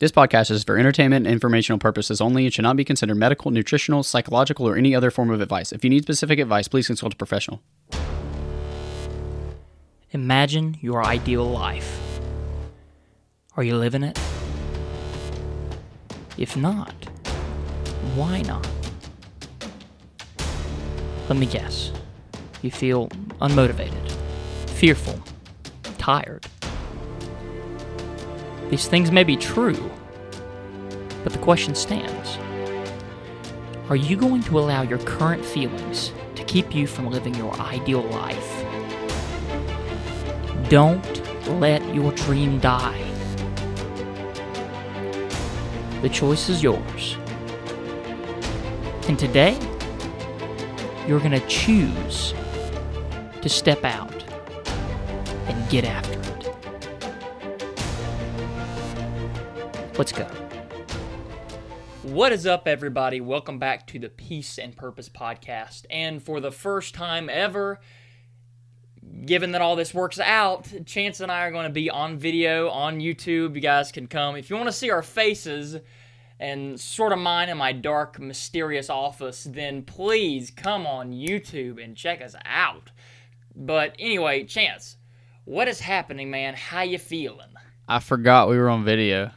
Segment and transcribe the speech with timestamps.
[0.00, 3.50] This podcast is for entertainment and informational purposes only and should not be considered medical,
[3.50, 5.72] nutritional, psychological, or any other form of advice.
[5.72, 7.60] If you need specific advice, please consult a professional.
[10.12, 12.18] Imagine your ideal life.
[13.58, 14.18] Are you living it?
[16.38, 16.94] If not,
[18.14, 18.66] why not?
[21.28, 21.92] Let me guess.
[22.62, 23.08] You feel
[23.42, 24.10] unmotivated,
[24.70, 25.22] fearful,
[25.98, 26.46] tired.
[28.70, 29.90] These things may be true,
[31.24, 32.38] but the question stands
[33.88, 38.02] Are you going to allow your current feelings to keep you from living your ideal
[38.02, 38.64] life?
[40.68, 41.04] Don't
[41.58, 43.04] let your dream die.
[46.02, 47.16] The choice is yours.
[49.08, 49.58] And today,
[51.08, 52.34] you're going to choose
[53.42, 54.24] to step out
[55.48, 56.39] and get after it.
[60.00, 60.24] Let's go.
[62.04, 63.20] What is up, everybody?
[63.20, 65.84] Welcome back to the Peace and Purpose podcast.
[65.90, 67.80] And for the first time ever,
[69.26, 72.70] given that all this works out, Chance and I are going to be on video
[72.70, 73.54] on YouTube.
[73.54, 74.36] You guys can come.
[74.36, 75.76] If you want to see our faces
[76.38, 81.94] and sort of mine in my dark, mysterious office, then please come on YouTube and
[81.94, 82.90] check us out.
[83.54, 84.96] But anyway, Chance,
[85.44, 86.54] what is happening, man?
[86.54, 87.52] How you feeling?
[87.86, 89.32] I forgot we were on video,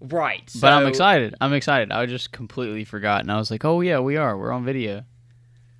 [0.00, 0.50] Right.
[0.60, 1.34] but I'm excited.
[1.40, 1.90] I'm excited.
[1.90, 4.36] I just completely forgot, and I was like, "Oh yeah, we are.
[4.36, 5.04] We're on video."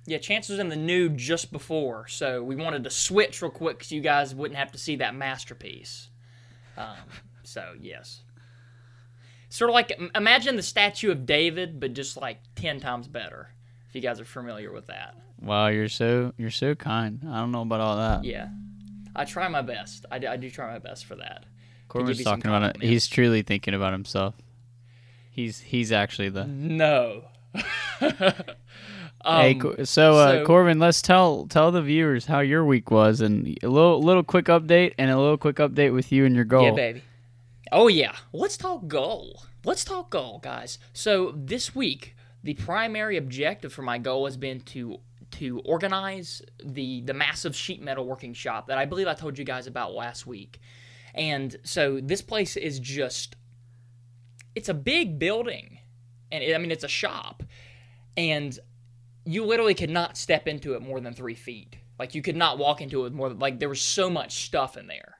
[0.05, 3.77] Yeah, Chance was in the nude just before, so we wanted to switch real quick
[3.77, 6.09] because you guys wouldn't have to see that masterpiece.
[6.77, 6.95] Um,
[7.43, 8.21] so yes,
[9.49, 13.49] sort of like imagine the statue of David, but just like ten times better.
[13.89, 17.21] If you guys are familiar with that, Wow, you're so you're so kind.
[17.29, 18.23] I don't know about all that.
[18.23, 18.47] yeah,
[19.15, 20.05] I try my best.
[20.11, 21.45] I, do- I do try my best for that.
[21.87, 22.81] Corbin's talking about it.
[22.81, 24.35] He's truly thinking about himself.
[25.31, 26.45] He's he's actually the.
[26.45, 27.23] No.
[27.99, 28.33] hey,
[29.25, 33.21] Um, Cor- so, uh, so- Corbin, let's tell tell the viewers how your week was,
[33.21, 36.45] and a little little quick update, and a little quick update with you and your
[36.45, 36.63] goal.
[36.65, 37.03] Yeah, baby.
[37.71, 38.15] Oh yeah.
[38.33, 39.43] Let's talk goal.
[39.65, 40.79] Let's talk goal, guys.
[40.93, 44.99] So this week, the primary objective for my goal has been to
[45.31, 49.43] to organize the the massive sheet metal working shop that I believe I told you
[49.43, 50.59] guys about last week.
[51.17, 53.35] And so this place is just
[54.55, 55.79] it's a big building.
[56.31, 57.43] And it, I mean it's a shop.
[58.15, 58.57] And
[59.25, 61.75] you literally could not step into it more than three feet.
[61.99, 64.77] Like you could not walk into it more than like there was so much stuff
[64.77, 65.15] in there.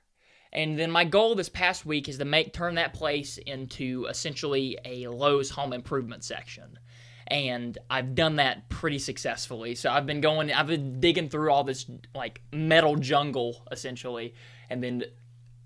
[0.53, 4.77] And then my goal this past week is to make turn that place into essentially
[4.85, 6.79] a Lowe's home improvement section.
[7.27, 9.75] And I've done that pretty successfully.
[9.75, 14.35] So I've been going I've been digging through all this like metal jungle essentially
[14.69, 15.03] and then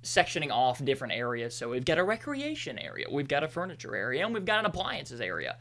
[0.03, 1.55] sectioning off different areas.
[1.55, 4.65] So we've got a recreation area, we've got a furniture area, and we've got an
[4.65, 5.57] appliances area.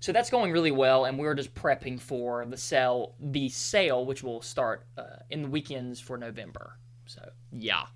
[0.00, 4.22] So that's going really well, and we're just prepping for the sale, the sale, which
[4.22, 6.78] will start uh, in the weekends for November.
[7.06, 7.86] So yeah,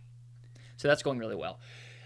[0.76, 1.60] so that's going really well.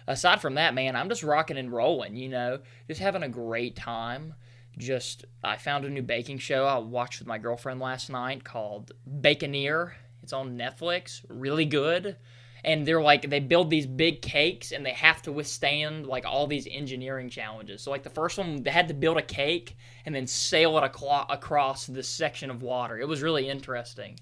[0.07, 2.15] Aside from that, man, I'm just rocking and rolling.
[2.15, 2.59] You know,
[2.89, 4.35] just having a great time.
[4.77, 8.93] Just I found a new baking show I watched with my girlfriend last night called
[9.21, 9.93] Baconeer.
[10.23, 11.25] It's on Netflix.
[11.31, 12.17] Really good
[12.67, 16.47] and they're like they build these big cakes and they have to withstand like all
[16.49, 17.81] these engineering challenges.
[17.81, 20.93] So like the first one they had to build a cake and then sail it
[20.93, 22.99] aclo- across this section of water.
[22.99, 24.19] It was really interesting.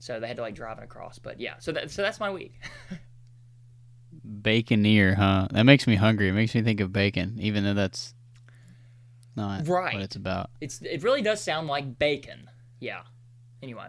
[0.00, 1.18] So they had to like drive it across.
[1.18, 1.54] But yeah.
[1.60, 2.60] So that so that's my week.
[4.42, 5.48] Baconeer, huh?
[5.52, 6.28] That makes me hungry.
[6.28, 8.14] It makes me think of bacon, even though that's
[9.34, 9.94] not Right.
[9.94, 10.50] what it's about.
[10.60, 12.50] it's it really does sound like bacon.
[12.80, 13.00] Yeah.
[13.62, 13.86] Anyway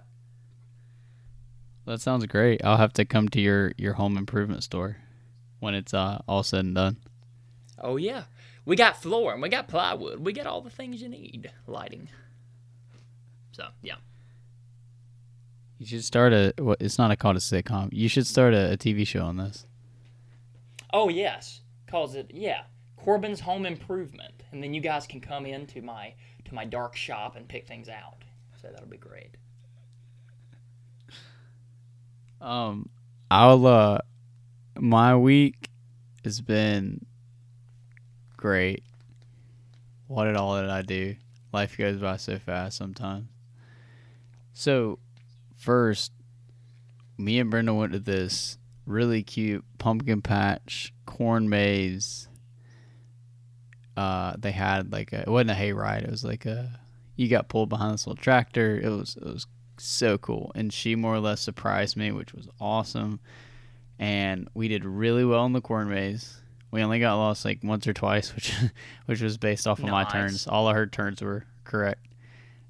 [1.89, 2.63] That sounds great.
[2.63, 4.97] I'll have to come to your your home improvement store
[5.59, 6.97] when it's uh, all said and done.
[7.81, 8.25] oh yeah
[8.63, 12.07] we got floor and we got plywood we got all the things you need lighting
[13.51, 13.95] so yeah
[15.79, 16.53] You should start a.
[16.59, 16.77] What?
[16.79, 17.89] It's not a called a sitcom.
[17.91, 19.65] You should start a, a TV show on this.
[20.93, 22.63] Oh yes, calls it yeah.
[22.97, 26.13] Corbin's Home Improvement, and then you guys can come into my
[26.45, 28.25] to my dark shop and pick things out.
[28.61, 29.37] So that'll be great.
[32.41, 32.89] Um,
[33.29, 33.99] I'll uh,
[34.77, 35.69] my week
[36.23, 37.05] has been
[38.37, 38.83] great.
[40.07, 41.15] What did all did I do?
[41.51, 43.27] Life goes by so fast sometimes.
[44.53, 44.99] So,
[45.55, 46.11] first,
[47.17, 52.27] me and Brenda went to this really cute pumpkin patch corn maze.
[53.95, 56.03] Uh, they had like a it wasn't a hayride.
[56.03, 56.79] It was like a
[57.15, 58.79] you got pulled behind this little tractor.
[58.79, 59.45] It was it was
[59.85, 60.51] so cool.
[60.55, 63.19] And she more or less surprised me, which was awesome.
[63.97, 66.41] And we did really well in the corn maze.
[66.71, 68.53] we only got lost like once or twice, which
[69.05, 70.47] which was based off of my turns.
[70.47, 72.05] All of her turns were correct.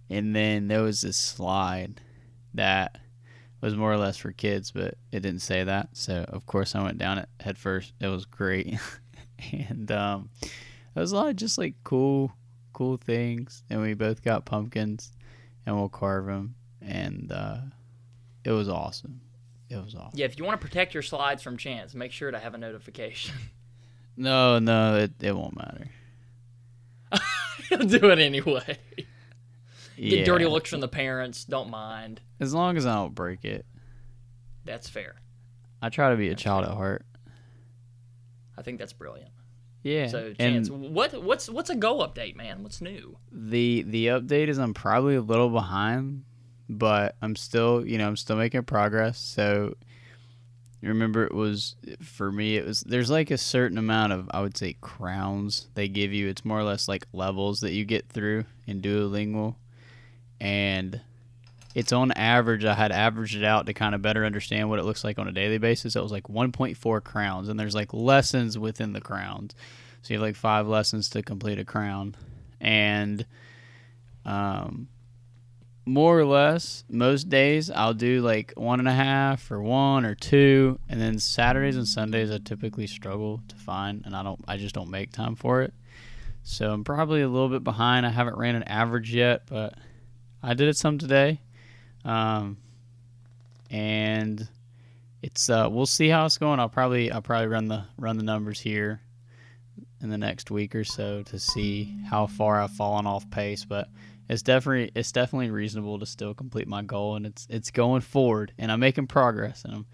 [0.09, 2.01] And then there was this slide
[2.55, 2.97] that
[3.61, 5.89] was more or less for kids, but it didn't say that.
[5.93, 7.93] So of course I went down it head first.
[7.99, 8.79] It was great,
[9.51, 12.31] and um, it was a lot of just like cool,
[12.73, 13.63] cool things.
[13.69, 15.11] And we both got pumpkins,
[15.65, 17.57] and we'll carve them, and uh,
[18.43, 19.21] it was awesome.
[19.69, 20.17] It was awesome.
[20.17, 22.57] Yeah, if you want to protect your slides from chance, make sure to have a
[22.57, 23.35] notification.
[24.17, 25.87] No, no, it, it won't matter.
[27.71, 28.77] You'll do it anyway.
[29.95, 30.17] Yeah.
[30.17, 31.45] Get dirty looks from the parents.
[31.45, 32.19] Don't mind.
[32.41, 33.65] As long as I don't break it.
[34.65, 35.15] That's fair.
[35.81, 37.05] I try to be a child at heart.
[38.57, 39.31] I think that's brilliant.
[39.83, 40.07] Yeah.
[40.07, 42.61] So, and chance, what what's what's a goal update, man?
[42.61, 43.17] What's new?
[43.31, 46.25] the the update is I'm probably a little behind,
[46.69, 49.17] but I'm still you know I'm still making progress.
[49.17, 49.75] So
[50.81, 54.55] remember it was for me it was there's like a certain amount of I would
[54.55, 56.27] say crowns they give you.
[56.27, 59.55] It's more or less like levels that you get through in Duolingo,
[60.39, 61.01] and
[61.73, 62.65] it's on average.
[62.65, 65.27] I had averaged it out to kind of better understand what it looks like on
[65.27, 65.95] a daily basis.
[65.95, 69.55] It was like 1.4 crowns, and there's like lessons within the crowns.
[70.01, 72.15] So you have like five lessons to complete a crown,
[72.61, 73.25] and
[74.25, 74.87] um,
[75.89, 80.13] more or less most days I'll do like one and a half or one or
[80.13, 84.57] two, and then Saturdays and Sundays I typically struggle to find, and I don't, I
[84.57, 85.73] just don't make time for it.
[86.43, 88.05] So I'm probably a little bit behind.
[88.05, 89.73] I haven't ran an average yet, but
[90.43, 91.41] I did it some today,
[92.05, 92.57] um,
[93.71, 94.47] and
[95.23, 96.59] it's uh, we'll see how it's going.
[96.59, 99.01] I'll probably I'll probably run the run the numbers here
[100.01, 103.89] in the next week or so to see how far I've fallen off pace, but
[104.29, 108.53] it's definitely it's definitely reasonable to still complete my goal, and it's it's going forward,
[108.57, 109.85] and I'm making progress, and I'm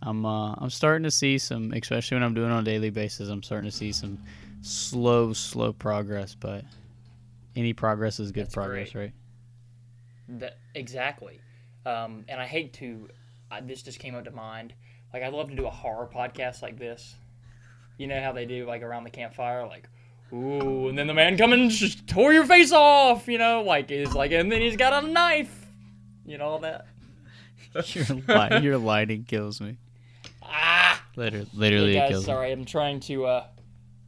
[0.00, 2.90] I'm uh, I'm starting to see some, especially when I'm doing it on a daily
[2.90, 3.28] basis.
[3.28, 4.18] I'm starting to see some
[4.62, 6.64] slow slow progress, but
[7.56, 9.02] any progress is good That's progress, great.
[9.02, 9.12] right?
[10.40, 11.40] That exactly.
[11.84, 13.08] Um, and I hate to.
[13.50, 14.72] I, this just came up to mind.
[15.12, 17.16] Like I'd love to do a horror podcast like this.
[17.98, 19.88] You know how they do like around the campfire, like,
[20.32, 23.28] ooh, and then the man come and just tore your face off.
[23.28, 25.66] You know, like is like, and then he's got a knife.
[26.26, 26.86] You know all that.
[27.94, 29.76] your, li- your lighting kills me.
[30.42, 31.02] Ah.
[31.16, 32.26] Literally, Hey literally it guys, kills me.
[32.26, 33.26] sorry, I'm trying to.
[33.26, 33.44] uh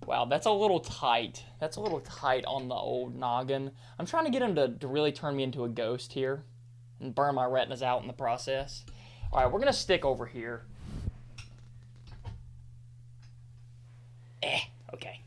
[0.07, 1.43] Wow, that's a little tight.
[1.61, 3.71] That's a little tight on the old noggin.
[3.99, 6.45] I'm trying to get him to, to really turn me into a ghost here
[7.01, 8.85] and burn my retinas out in the process.
[9.33, 10.67] All right, we're gonna stick over here.
[14.43, 14.61] Eh,
[14.93, 15.24] okay, there we go.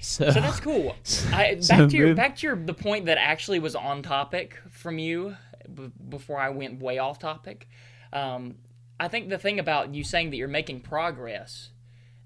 [0.00, 0.94] So, So that's cool.
[1.32, 4.02] I, back So to your move- back to your the point that actually was on
[4.02, 5.36] topic from you
[5.72, 7.68] b- before I went way off topic.
[8.12, 8.56] Um,
[9.00, 11.70] I think the thing about you saying that you're making progress,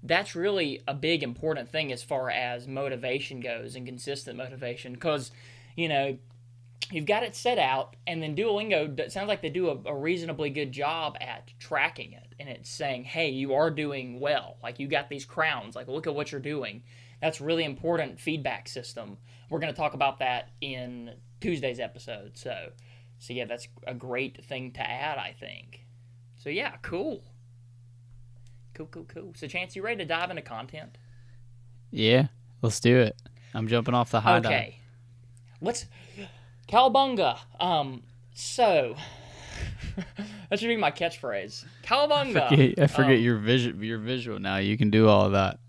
[0.03, 4.93] that's really a big important thing as far as motivation goes and consistent motivation.
[4.93, 5.31] Because
[5.75, 6.17] you know
[6.91, 9.95] you've got it set out, and then Duolingo d- sounds like they do a, a
[9.95, 14.57] reasonably good job at tracking it, and it's saying, "Hey, you are doing well.
[14.63, 15.75] Like you got these crowns.
[15.75, 16.83] Like look at what you're doing."
[17.21, 19.17] That's really important feedback system.
[19.49, 21.11] We're going to talk about that in
[21.41, 22.37] Tuesday's episode.
[22.37, 22.69] So,
[23.19, 25.85] so yeah, that's a great thing to add, I think.
[26.35, 27.23] So yeah, cool.
[28.73, 29.33] Cool, cool, cool.
[29.35, 30.97] So, Chance, you ready to dive into content?
[31.91, 32.27] yeah,
[32.61, 33.15] let's do it.
[33.53, 34.51] I'm jumping off the high dive.
[34.51, 34.79] okay.
[35.59, 35.87] Let's
[36.69, 37.37] Cowabunga.
[37.59, 38.95] Um, so
[40.49, 41.65] that should be my catchphrase.
[41.83, 42.49] Cowabunga.
[42.49, 44.57] Forget- I forget Um, your vision, your visual now.
[44.57, 45.59] You can do all of that.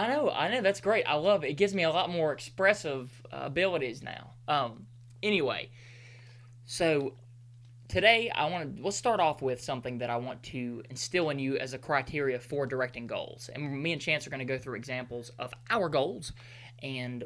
[0.00, 0.62] I know, I know.
[0.62, 1.04] That's great.
[1.04, 1.50] I love it.
[1.50, 4.30] It gives me a lot more expressive uh, abilities now.
[4.48, 4.86] Um,
[5.22, 5.68] anyway,
[6.64, 7.12] so
[7.86, 11.38] today I want to let's start off with something that I want to instill in
[11.38, 13.50] you as a criteria for directing goals.
[13.54, 16.32] And me and Chance are going to go through examples of our goals
[16.82, 17.22] and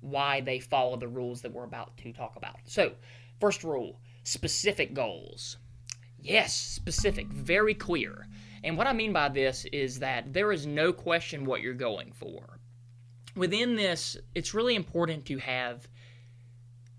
[0.00, 2.56] why they follow the rules that we're about to talk about.
[2.64, 2.94] So,
[3.38, 5.58] first rule: specific goals.
[6.20, 8.26] Yes, specific, very clear.
[8.64, 12.12] And what I mean by this is that there is no question what you're going
[12.12, 12.58] for.
[13.36, 15.88] Within this, it's really important to have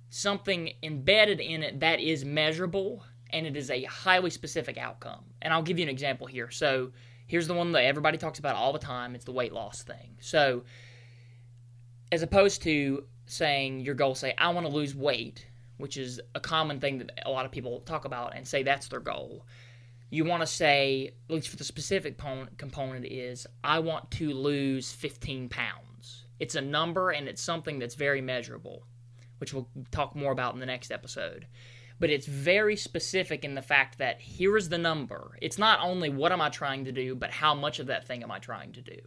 [0.10, 5.24] something embedded in it that is measurable and it is a highly specific outcome.
[5.42, 6.50] And I'll give you an example here.
[6.50, 6.92] So,
[7.28, 10.18] here's the one that everybody talks about all the time it's the weight loss thing.
[10.20, 10.63] So,
[12.12, 15.46] as opposed to saying your goal, say, I want to lose weight,
[15.78, 18.88] which is a common thing that a lot of people talk about and say that's
[18.88, 19.46] their goal
[20.10, 24.34] you want to say, at least for the specific pon- component, is I want to
[24.34, 26.25] lose 15 pounds.
[26.39, 28.86] It's a number and it's something that's very measurable,
[29.38, 31.48] which we'll talk more about in the next episode.
[32.00, 35.38] But it's very specific in the fact that here is the number.
[35.42, 38.24] It's not only what am I trying to do, but how much of that thing
[38.24, 39.00] am I trying to do.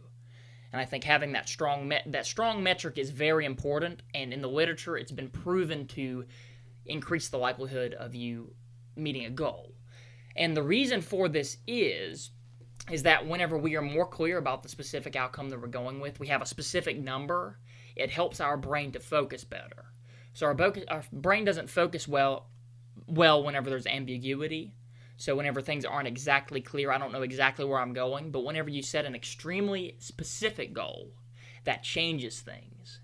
[0.71, 4.03] And I think having that strong me- that strong metric is very important.
[4.13, 6.25] And in the literature, it's been proven to
[6.85, 8.53] increase the likelihood of you
[8.95, 9.73] meeting a goal.
[10.35, 12.31] And the reason for this is
[12.91, 16.19] is that whenever we are more clear about the specific outcome that we're going with,
[16.19, 17.57] we have a specific number,
[17.95, 19.85] it helps our brain to focus better.
[20.33, 22.47] So our, bo- our brain doesn't focus well
[23.07, 24.73] well whenever there's ambiguity.
[25.17, 28.69] So whenever things aren't exactly clear, I don't know exactly where I'm going, but whenever
[28.69, 31.13] you set an extremely specific goal,
[31.63, 32.99] that changes things.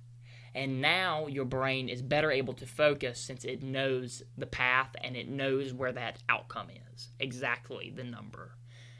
[0.56, 5.16] And now your brain is better able to focus since it knows the path and
[5.16, 8.52] it knows where that outcome is, exactly the number.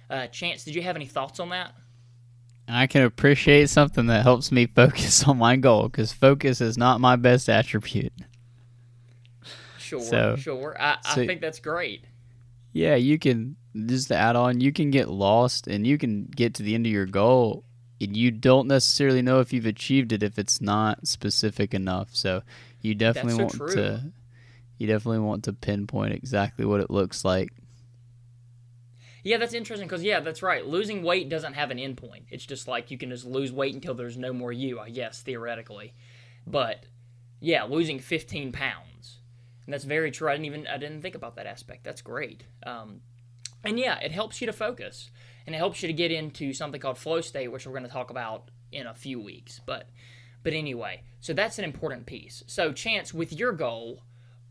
[0.10, 1.74] Uh, Chance, did you have any thoughts on that?
[2.68, 7.02] I can appreciate something that helps me focus on my goal because focus is not
[7.02, 8.14] my best attribute.
[9.78, 10.76] Sure, So- sure.
[10.80, 12.06] I, so- I think that's great.
[12.72, 13.56] Yeah, you can
[13.88, 16.86] just to add on, you can get lost and you can get to the end
[16.86, 17.64] of your goal
[18.00, 22.10] you don't necessarily know if you've achieved it if it's not specific enough.
[22.14, 22.44] So
[22.82, 23.76] you definitely so want true.
[23.76, 24.12] to
[24.78, 27.50] you definitely want to pinpoint exactly what it looks like.
[29.22, 30.66] Yeah, that's interesting because yeah, that's right.
[30.66, 32.24] Losing weight doesn't have an endpoint.
[32.30, 34.80] It's just like you can just lose weight until there's no more you.
[34.80, 35.94] I guess theoretically,
[36.48, 36.86] but
[37.42, 39.20] yeah, losing 15 pounds,
[39.66, 40.30] and that's very true.
[40.30, 41.84] I didn't even I didn't think about that aspect.
[41.84, 42.46] That's great.
[42.66, 43.02] Um,
[43.64, 45.12] and yeah, it helps you to focus,
[45.50, 47.90] and it helps you to get into something called flow state, which we're going to
[47.90, 49.60] talk about in a few weeks.
[49.66, 49.90] But
[50.44, 52.44] but anyway, so that's an important piece.
[52.46, 54.04] So Chance, with your goal,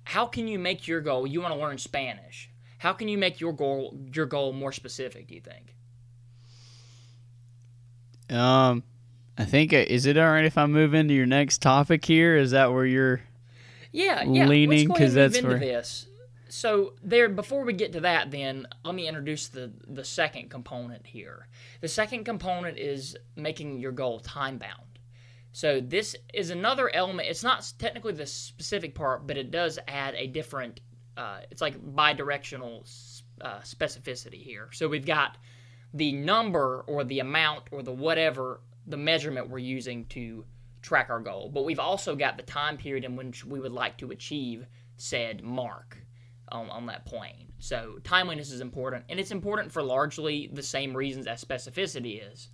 [0.02, 1.24] how can you make your goal?
[1.24, 2.50] You want to learn Spanish.
[2.78, 5.28] How can you make your goal your goal more specific?
[5.28, 5.76] Do you think?
[8.28, 8.82] Um
[9.38, 12.36] I think uh, is it all right if I move into your next topic here?
[12.36, 13.20] Is that where you're
[13.92, 14.46] Yeah, yeah.
[14.48, 16.07] Leaning, let's 'cause go ahead and that's where- this.
[16.48, 21.06] So there, before we get to that, then let me introduce the the second component
[21.06, 21.48] here.
[21.80, 24.98] The second component is making your goal time bound.
[25.52, 27.28] So this is another element.
[27.28, 30.80] It's not technically the specific part, but it does add a different.
[31.16, 32.88] Uh, it's like bidirectional
[33.40, 34.68] uh, specificity here.
[34.72, 35.36] So we've got
[35.92, 40.44] the number or the amount or the whatever the measurement we're using to
[40.80, 43.98] track our goal, but we've also got the time period in which we would like
[43.98, 45.98] to achieve said mark
[46.52, 47.52] on, on that plane.
[47.58, 52.48] So timeliness is important, and it's important for largely the same reasons as specificity is.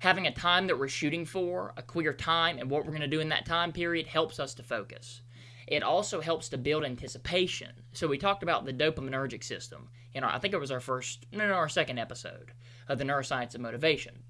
[0.00, 3.06] Having a time that we're shooting for, a clear time, and what we're going to
[3.06, 5.22] do in that time period helps us to focus.
[5.66, 7.72] It also helps to build anticipation.
[7.92, 11.26] So we talked about the dopaminergic system in our, I think it was our first,
[11.32, 12.52] no, no, our second episode
[12.88, 14.22] of the neuroscience of motivation.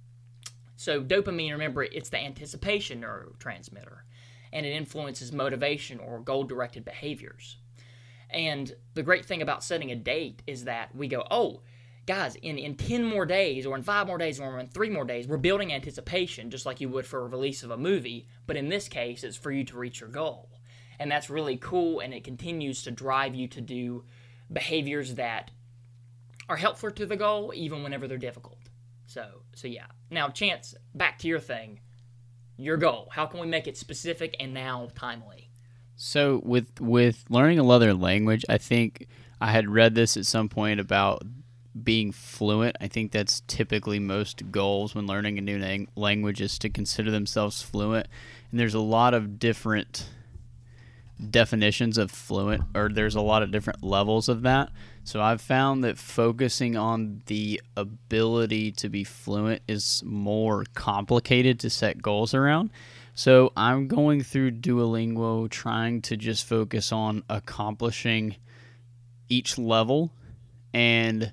[0.76, 3.99] So dopamine, remember, it's the anticipation neurotransmitter,
[4.52, 7.58] and it influences motivation or goal-directed behaviors.
[8.30, 11.62] And the great thing about setting a date is that we go, oh,
[12.06, 15.04] guys, in, in 10 more days, or in five more days, or in three more
[15.04, 18.26] days, we're building anticipation just like you would for a release of a movie.
[18.47, 20.50] But in this case, it's for you to reach your goal.
[20.99, 24.04] And that's really cool, and it continues to drive you to do
[24.52, 25.50] behaviors that
[26.49, 28.59] are helpful to the goal, even whenever they're difficult.
[29.06, 29.87] So, so yeah.
[30.11, 31.80] Now, Chance, back to your thing.
[32.56, 33.09] Your goal.
[33.12, 35.50] How can we make it specific and now timely?
[35.96, 39.08] So with with learning another language, I think
[39.40, 41.22] I had read this at some point about
[41.82, 42.76] being fluent.
[42.80, 47.10] I think that's typically most goals when learning a new lang- language is to consider
[47.10, 48.08] themselves fluent.
[48.50, 50.08] And there's a lot of different
[51.30, 54.70] definitions of fluent or there's a lot of different levels of that.
[55.02, 61.70] So I've found that focusing on the ability to be fluent is more complicated to
[61.70, 62.70] set goals around.
[63.16, 68.37] So I'm going through Duolingo trying to just focus on accomplishing
[69.30, 70.12] each level
[70.75, 71.32] and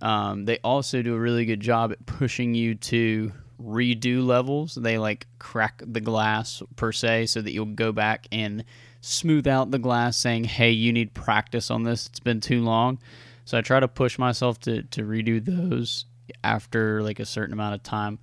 [0.00, 4.76] um, they also do a really good job at pushing you to redo levels.
[4.76, 8.64] They like crack the glass per se so that you'll go back and
[9.00, 12.06] smooth out the glass saying, hey, you need practice on this.
[12.06, 13.00] It's been too long.
[13.44, 16.04] So I try to push myself to, to redo those
[16.44, 18.20] after like a certain amount of time.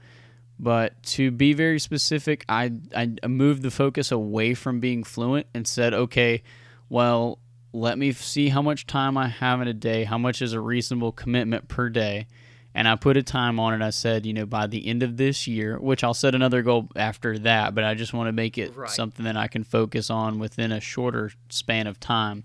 [0.58, 5.68] But to be very specific, I, I moved the focus away from being fluent and
[5.68, 6.44] said, okay,
[6.90, 7.40] well,
[7.74, 10.60] let me see how much time I have in a day, how much is a
[10.62, 12.28] reasonable commitment per day.
[12.74, 13.86] And I put a time on it.
[13.86, 16.90] I said, you know, by the end of this year, which I'll set another goal
[16.96, 18.90] after that, but I just want to make it Right.
[18.90, 22.44] something that I can focus on within a shorter span of time.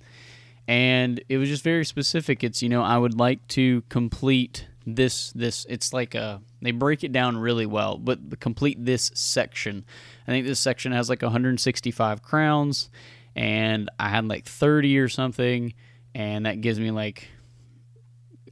[0.68, 2.44] And it was just very specific.
[2.44, 7.04] It's, you know, I would like to complete this this it's like a they break
[7.04, 9.84] it down really well but complete this section
[10.26, 12.90] i think this section has like 165 crowns
[13.36, 15.74] and i had like 30 or something
[16.14, 17.28] and that gives me like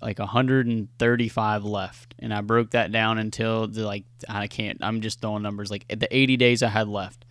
[0.01, 4.79] like 135 left, and I broke that down until the like I can't.
[4.81, 7.25] I'm just throwing numbers like the 80 days I had left,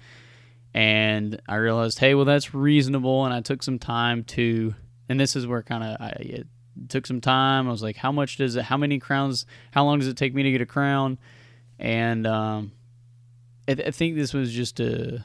[0.73, 4.75] and I realized, hey, well that's reasonable, and I took some time to,
[5.07, 6.43] and this is where kind of I
[6.89, 7.67] took some time.
[7.67, 8.63] I was like, how much does it?
[8.63, 9.45] How many crowns?
[9.71, 11.17] How long does it take me to get a crown?
[11.79, 12.71] And um,
[13.67, 15.23] I, I think this was just a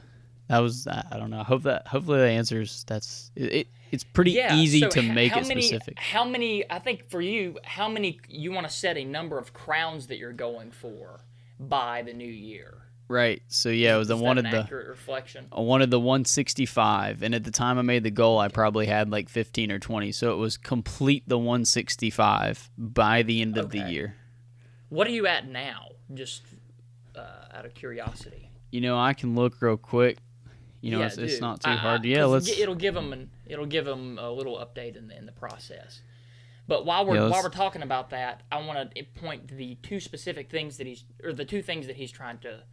[0.49, 1.39] that was I don't know.
[1.39, 2.83] I hope that hopefully that answers.
[2.87, 3.53] That's it.
[3.53, 5.99] it it's pretty Yeah, easy so to h- make it many, specific.
[5.99, 6.69] How many?
[6.69, 10.17] I think for you, how many you want to set a number of crowns that
[10.17, 11.21] you're going for
[11.59, 12.82] by the new year?
[13.07, 13.41] Right.
[13.47, 15.47] So yeah, it was I wanted the reflection.
[15.51, 19.11] I wanted the 165, and at the time I made the goal, I probably had
[19.11, 20.11] like 15 or 20.
[20.11, 24.15] So it was complete the 165 by the end of the year.
[24.89, 25.89] What are you at now?
[26.13, 26.43] Just
[27.15, 27.21] uh,
[27.53, 28.49] out of curiosity.
[28.71, 30.17] You know, I can look real quick.
[30.81, 32.05] You know, Yeah, it's, it's not too I- I- hard.
[32.05, 32.59] Yeah, 'cause let's.
[32.59, 33.29] It'll give them an.
[33.45, 36.01] It'll give them a little update in the in the process.
[36.67, 39.75] But while we're Yeah, while we're talking about that, I want to point to the
[39.83, 42.63] two specific things that he's or the two things that he's trying to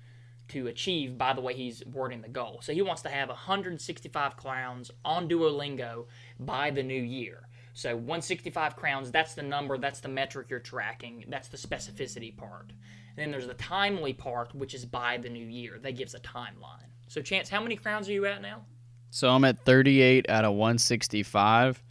[0.50, 2.60] to achieve by the way he's wording the goal.
[2.62, 6.06] So he wants to have 165 crowns on Duolingo
[6.38, 7.48] by the new year.
[7.72, 12.70] So 165 crowns, that's the number, that's the metric you're tracking, that's the specificity part.
[13.16, 15.78] And then there's the timely part, which is by the new year.
[15.80, 16.88] That gives a timeline.
[17.08, 18.64] So Chance, how many crowns are you at now?
[19.10, 21.82] So I'm at 38 out of 165.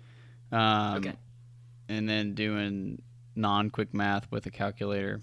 [0.51, 1.13] Um, Okay.
[1.87, 3.01] And then doing
[3.35, 5.21] non-quick math with a calculator.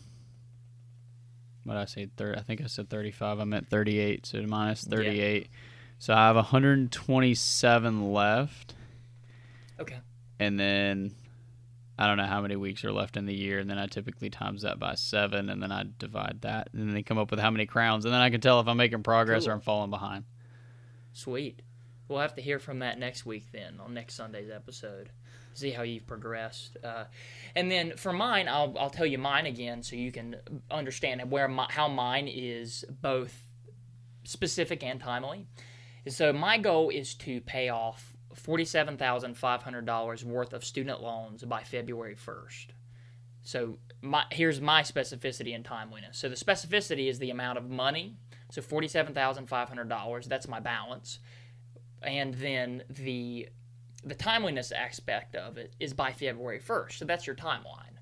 [1.66, 2.08] What I say?
[2.16, 3.40] Thir- I think I said 35.
[3.40, 4.24] I'm at 38.
[4.24, 5.48] So minus 38.
[5.98, 8.74] So I have 127 left.
[9.80, 9.98] Okay.
[10.38, 11.12] And then
[11.98, 13.58] I don't know how many weeks are left in the year.
[13.58, 15.50] And then I typically times that by seven.
[15.50, 16.68] And then I divide that.
[16.72, 18.04] And then they come up with how many crowns.
[18.04, 20.24] And then I can tell if I'm making progress or I'm falling behind.
[21.12, 21.62] Sweet.
[22.06, 25.10] We'll have to hear from that next week then on next Sunday's episode.
[25.56, 26.76] See how you've progressed.
[26.84, 27.04] Uh,
[27.54, 30.36] and then for mine, I'll, I'll tell you mine again so you can
[30.70, 33.46] understand where my, how mine is both
[34.24, 35.46] specific and timely.
[36.08, 42.66] So my goal is to pay off $47,500 worth of student loans by February 1st.
[43.42, 46.18] So my, here's my specificity and timeliness.
[46.18, 48.16] So the specificity is the amount of money.
[48.50, 50.26] So forty-seven thousand five hundred dollars.
[50.26, 51.18] That's my balance,
[52.02, 53.48] and then the
[54.06, 56.98] the timeliness aspect of it is by February first.
[56.98, 57.98] So that's your timeline,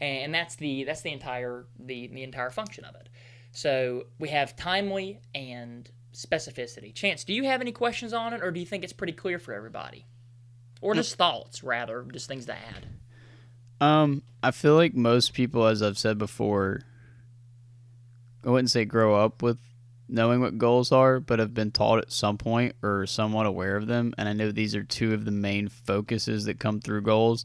[0.00, 3.08] and that's the that's the entire the the entire function of it.
[3.50, 6.94] So we have timely and specificity.
[6.94, 9.38] Chance, do you have any questions on it, or do you think it's pretty clear
[9.38, 10.06] for everybody,
[10.80, 12.86] or just thoughts rather, just things to add?
[13.80, 16.82] Um, I feel like most people, as I've said before,
[18.44, 19.58] I wouldn't say grow up with
[20.08, 23.86] knowing what goals are, but have been taught at some point or somewhat aware of
[23.86, 24.14] them.
[24.16, 27.44] And I know these are two of the main focuses that come through goals.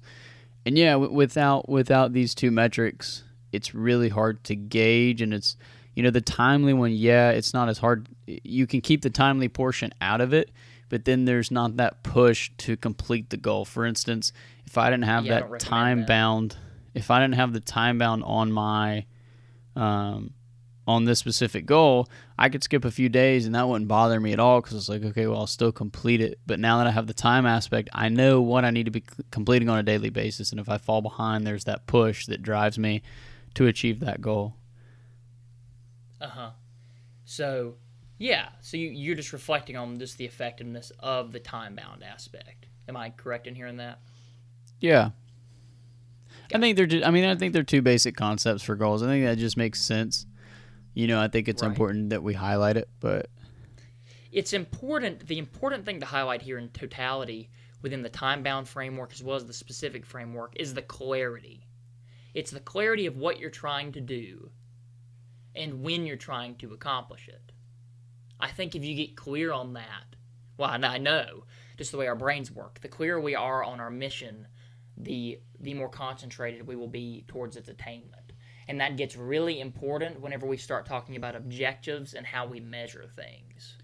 [0.66, 5.22] And yeah, w- without without these two metrics, it's really hard to gauge.
[5.22, 5.58] And it's
[5.94, 6.92] you know the timely one.
[6.92, 8.08] Yeah, it's not as hard.
[8.26, 10.52] You can keep the timely portion out of it,
[10.90, 13.66] but then there's not that push to complete the goal.
[13.66, 14.32] For instance,
[14.66, 16.56] if I didn't have Yeah, that time bound,
[16.94, 19.06] if I didn't have the time bound on my
[19.76, 20.32] um,
[20.86, 24.34] on this specific goal, I could skip a few days and that wouldn't bother me
[24.34, 26.40] at all because it's like, okay, well, I'll still complete it.
[26.46, 29.04] But now that I have the time aspect, I know what I need to be
[29.10, 30.52] c- completing on a daily basis.
[30.52, 33.02] And if I fall behind, there's that push that drives me
[33.54, 34.56] to achieve that goal.
[36.20, 36.50] Uh huh.
[37.26, 37.76] So,
[38.18, 38.50] yeah.
[38.62, 42.68] So you, you're just reflecting on just the effectiveness of the time bound aspect.
[42.90, 44.00] Am I correct in hearing that?
[44.80, 45.12] Yeah.
[46.54, 46.86] I think they're.
[46.86, 49.02] Just, I mean, I think they're two basic concepts for goals.
[49.02, 50.26] I think that just makes sense.
[50.94, 51.70] You know, I think it's Right.
[51.70, 53.30] important that we highlight it, but
[54.32, 55.28] It's important.
[55.28, 57.52] The important thing to highlight here in totality
[57.84, 61.68] within the time bound framework as well as the specific framework is the clarity.
[62.34, 64.52] It's the clarity of what you're trying to do
[65.56, 67.52] and when you're trying to accomplish it.
[68.40, 70.16] I think if you get clear on that,
[70.58, 71.46] well, I know
[71.78, 74.48] just the way our brains work, the clearer we are on our mission,
[74.98, 78.23] the the more concentrated we will be towards its attainment.
[78.68, 83.10] And that gets really important whenever we start talking about objectives and how we measure
[83.16, 83.78] things.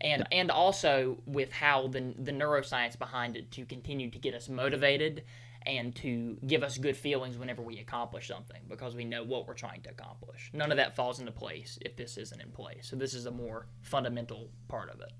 [0.00, 4.48] And and also with how the the neuroscience behind it to continue to get us
[4.48, 5.24] motivated
[5.66, 9.54] and to give us good feelings whenever we accomplish something because we know what we're
[9.54, 10.50] trying to accomplish.
[10.54, 12.88] None of that falls into place if this isn't in place.
[12.88, 15.12] So this is a more fundamental part of it.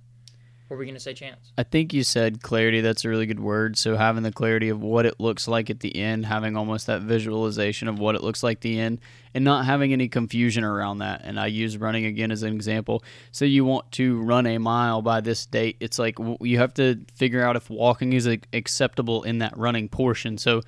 [0.68, 1.52] Were we going to say, Chance?
[1.56, 2.80] I think you said clarity.
[2.80, 3.78] That's a really good word.
[3.78, 7.02] So having the clarity of what it looks like at the end, having almost that
[7.02, 9.00] visualization of what it looks like at the end,
[9.32, 11.22] and not having any confusion around that.
[11.24, 13.02] And I use running again as an example.
[13.32, 15.76] So you want to run a mile by this date.
[15.80, 20.36] It's like you have to figure out if walking is acceptable in that running portion.
[20.36, 20.62] So, you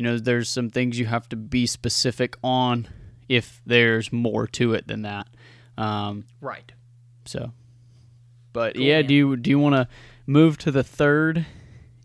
[0.00, 2.88] you know, there's some things you have to be specific on
[3.28, 5.26] if there's more to it than that.
[5.76, 6.72] Um, Right.
[7.26, 7.52] so,
[8.52, 9.06] but Cool, yeah, man.
[9.08, 9.88] do you do you want to
[10.26, 11.46] move to the third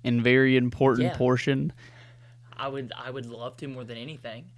[0.03, 1.17] and very important Yeah.
[1.17, 1.73] portion?
[2.57, 4.51] I would I would love to more than anything.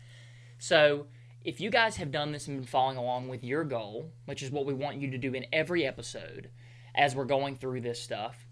[0.59, 1.07] So
[1.43, 4.51] if you guys have done this and been following along with your goal, which is
[4.51, 6.49] what we want you to do in every episode
[6.93, 8.45] as we're going through this stuff,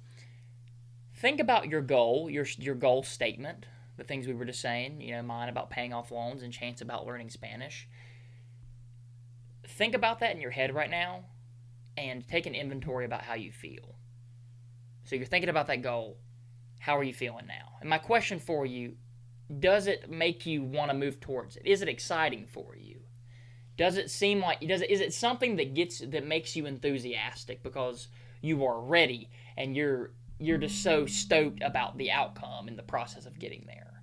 [1.14, 3.66] think about your goal, your your goal statement,
[3.98, 6.80] the things we were just saying, you know, mine about paying off loans and chance
[6.82, 7.88] about learning Spanish.
[9.68, 11.26] Think about that in your head right now
[11.98, 13.96] and take an inventory about how you feel.
[15.06, 16.18] So you're thinking about that goal.
[16.80, 17.78] How are you feeling now?
[17.82, 18.96] And my question for you
[19.60, 21.66] does it make you want to move towards it?
[21.66, 23.02] Is it exciting for you?
[23.78, 27.62] Does it seem like does it is it something that gets that makes you enthusiastic
[27.62, 28.08] because
[28.42, 33.26] you are ready and you're you're just so stoked about the outcome and the process
[33.26, 34.02] of getting there?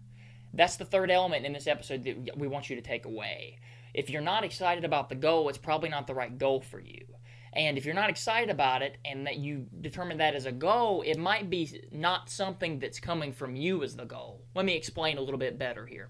[0.54, 3.58] That's the third element in this episode that we want you to take away.
[3.94, 7.06] If you're not excited about the goal, it's probably not the right goal for you.
[7.54, 11.02] And if you're not excited about it and that you determine that as a goal,
[11.02, 14.42] it might be not something that's coming from you as the goal.
[14.54, 16.08] Let me explain a little bit better here.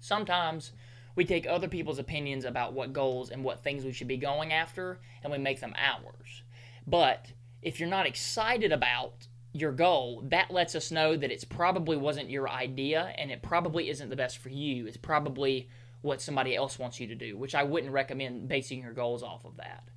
[0.00, 0.72] Sometimes
[1.14, 4.52] we take other people's opinions about what goals and what things we should be going
[4.52, 6.42] after and we make them ours.
[6.86, 11.96] But if you're not excited about your goal, that lets us know that it's probably
[11.96, 14.86] wasn't your idea and it probably isn't the best for you.
[14.86, 15.68] It's probably
[16.02, 19.44] what somebody else wants you to do, which I wouldn't recommend basing your goals off
[19.44, 19.88] of that.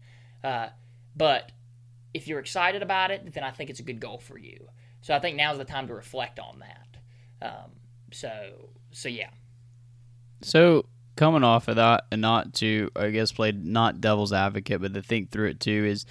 [0.43, 0.69] Uh,
[1.15, 1.51] but
[2.13, 4.67] if you're excited about it, then I think it's a good goal for you.
[5.01, 6.97] So I think now's the time to reflect on that.
[7.41, 7.71] Um,
[8.11, 9.29] so so yeah,
[10.41, 14.93] So coming off of that, and not to, I guess, play not devil's advocate, but
[14.93, 16.05] to think through it too is,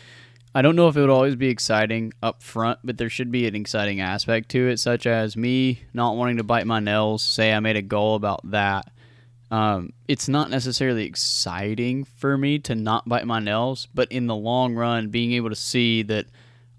[0.54, 3.46] I don't know if it would always be exciting up front, but there should be
[3.46, 7.22] an exciting aspect to it, such as me not wanting to bite my nails.
[7.22, 8.90] Say I made a goal about that.
[9.50, 14.36] Um, it's not necessarily exciting for me to not bite my nails, but in the
[14.36, 16.26] long run, being able to see that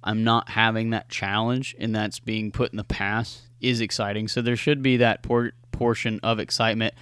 [0.03, 4.27] I'm not having that challenge and that's being put in the past is exciting.
[4.27, 6.93] So there should be that por- portion of excitement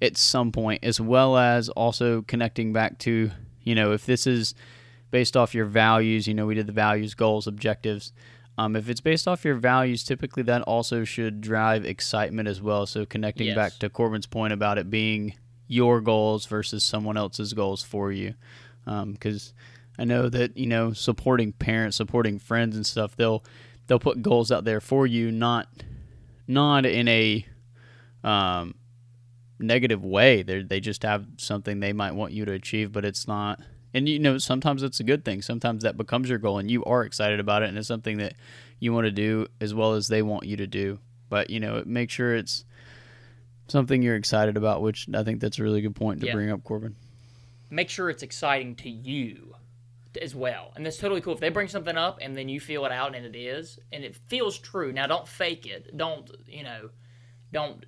[0.00, 3.30] at some point, as well as also connecting back to,
[3.62, 4.54] you know, if this is
[5.10, 8.12] based off your values, you know, we did the values, goals, objectives.
[8.58, 12.86] Um, if it's based off your values, typically that also should drive excitement as well.
[12.86, 13.56] So connecting Yes.
[13.56, 15.34] back to Corbin's point about it being
[15.68, 18.34] your goals versus someone else's goals for you,
[18.84, 19.52] because
[19.98, 23.44] I know that you know supporting parents, supporting friends and stuff, they'll
[23.86, 25.68] they'll put goals out there for you, not
[26.46, 27.44] not in a
[28.24, 28.74] um,
[29.58, 30.42] negative way.
[30.42, 33.60] They they just have something they might want you to achieve, but it's not.
[33.96, 35.40] And you know, sometimes it's a good thing.
[35.40, 38.34] Sometimes that becomes your goal, and you are excited about it, and it's something that
[38.78, 40.98] you want to do as well as they want you to do.
[41.30, 42.66] But you know, make sure it's
[43.68, 46.34] something you're excited about, which I think that's a really good point to Yeah.
[46.34, 46.94] bring up, Corbin.
[47.70, 49.56] make sure it's exciting to you
[50.22, 50.72] as well.
[50.76, 51.32] And that's totally cool.
[51.34, 54.04] If they bring something up and then you feel it out and it is, and
[54.04, 54.92] it feels true.
[54.92, 55.96] Now, don't fake it.
[55.96, 56.90] Don't, you know,
[57.50, 57.84] don't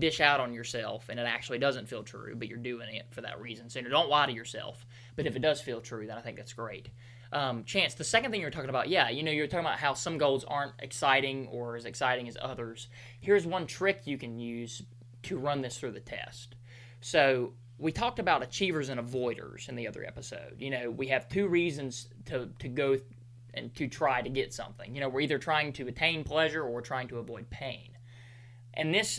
[0.00, 3.20] dish out on yourself and it actually doesn't feel true, but you're doing it for
[3.20, 3.70] that reason.
[3.70, 4.84] So don't lie to yourself.
[5.16, 6.90] But if it does feel true, then I think that's great.
[7.32, 9.94] Um, Chance, the second thing you're talking about, yeah, you know, you're talking about how
[9.94, 12.88] some goals aren't exciting or as exciting as others.
[13.20, 14.82] Here's one trick you can use
[15.24, 16.54] to run this through the test.
[17.00, 20.56] So we talked about achievers and avoiders in the other episode.
[20.58, 22.98] You know, we have two reasons to, to go
[23.54, 24.94] and to try to get something.
[24.94, 27.90] You know, we're either trying to attain pleasure or we're trying to avoid pain.
[28.74, 29.18] And this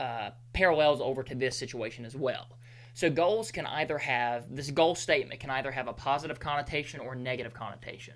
[0.00, 2.58] uh, parallels over to this situation as well.
[2.94, 7.14] So goals can either have this goal statement can either have a positive connotation or
[7.14, 8.14] negative connotation.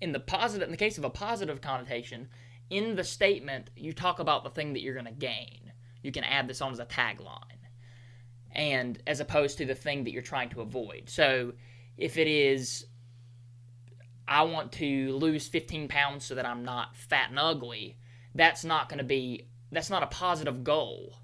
[0.00, 2.28] In the positive, in the case of a positive connotation,
[2.70, 5.72] in the statement you talk about the thing that you're going to gain.
[6.02, 7.66] You can add this on as a tagline,
[8.52, 11.08] and as opposed to the thing that you're trying to avoid.
[11.08, 11.54] So
[11.96, 12.86] if it is,
[14.26, 17.98] I want to lose 15 pounds so that I'm not fat and ugly,
[18.34, 21.14] that's not going to be that's not a positive goal.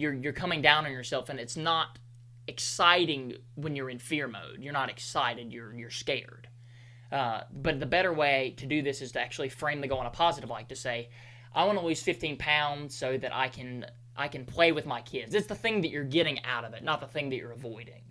[0.00, 1.98] You're you're coming down on yourself, and it's not
[2.46, 4.58] exciting when you're in fear mode.
[4.60, 5.52] You're not excited.
[5.52, 6.48] You're you're scared.
[7.12, 10.06] Uh, but the better way to do this is to actually frame the goal in
[10.06, 10.68] a positive light.
[10.68, 11.10] To say,
[11.54, 13.86] I want to lose 15 pounds so that I can
[14.16, 15.34] I can play with my kids.
[15.34, 18.02] It's the thing that you're getting out of it, not the thing that you're avoiding.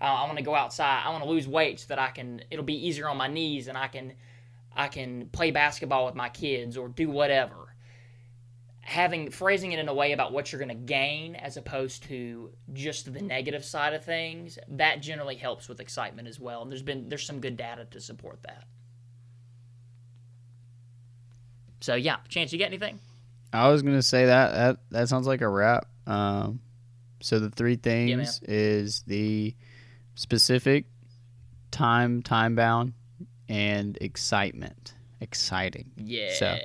[0.00, 1.02] Uh, I want to go outside.
[1.04, 2.42] I want to lose weight so that I can.
[2.50, 4.14] It'll be easier on my knees, and I can
[4.74, 7.65] I can play basketball with my kids or do whatever
[8.86, 12.50] having phrasing it in a way about what you're going to gain as opposed to
[12.72, 16.82] just the negative side of things that generally helps with excitement as well and there's
[16.82, 18.64] been there's some good data to support that
[21.80, 23.00] so yeah chance you get anything
[23.52, 25.86] I was gonna say that that that sounds like a wrap.
[26.06, 26.60] Um,
[27.20, 29.54] so the three things is the
[30.14, 30.86] specific,
[31.70, 32.92] time time bound,
[33.48, 34.94] and excitement.
[35.20, 35.90] Exciting.
[35.96, 36.38] Yes.
[36.38, 36.58] So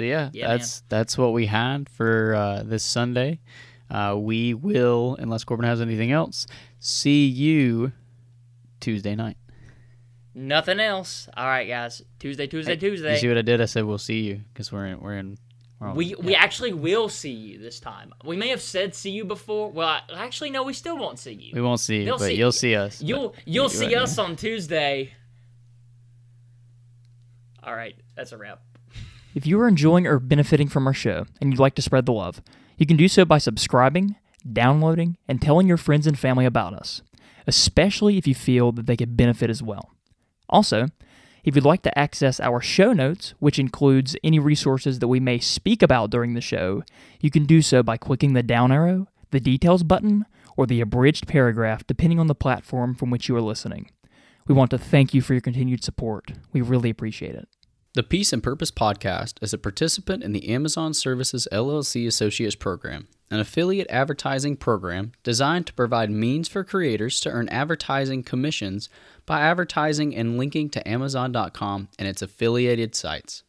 [0.00, 3.40] yeah, Yeah, that's that's what we had for uh, this Sunday.
[3.90, 6.46] Uh, we will, unless Corbin has anything else,
[6.80, 7.92] see you
[8.80, 9.36] Tuesday night.
[10.34, 11.28] Nothing else.
[11.36, 12.00] All right, guys.
[12.18, 13.12] Tuesday, Tuesday, Hey, Tuesday.
[13.12, 13.60] You see what I did?
[13.60, 15.36] I said we'll see you because we're in we're in.
[15.94, 18.14] We we actually will see you this time.
[18.24, 19.70] We may have said see you before.
[19.70, 21.50] Well, I, actually, no, we still won't see you.
[21.54, 23.02] we won't see you, They'll but see- you'll see us.
[23.02, 25.12] You'll you'll see us on Tuesday.
[27.64, 28.60] All right, that's a wrap.
[29.34, 32.12] If you are enjoying or benefiting from our show and you'd like to spread the
[32.12, 32.42] love,
[32.76, 34.16] you can do so by subscribing,
[34.50, 37.00] downloading, and telling your friends and family about us,
[37.46, 39.90] especially if you feel that they could benefit as well.
[40.50, 40.88] Also,
[41.44, 45.38] if you'd like to access our show notes, which includes any resources that we may
[45.38, 46.82] speak about during the show,
[47.20, 50.26] you can do so by clicking the down arrow, the details button,
[50.58, 53.90] or the abridged paragraph, depending on the platform from which you are listening.
[54.46, 56.32] We want to thank you for your continued support.
[56.52, 57.48] We really appreciate it.
[57.94, 63.06] The Peace and Purpose Podcast is a participant in the Amazon Services LLC Associates Program,
[63.30, 68.88] an affiliate advertising program designed to provide means for creators to earn advertising commissions
[69.26, 73.42] by advertising and linking to Amazon.com and its affiliated sites.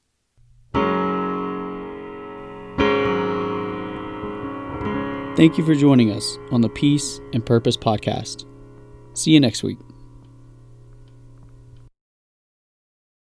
[5.38, 8.45] Thank you for joining us on the Peace and Purpose Podcast.
[9.13, 9.77] See you next week.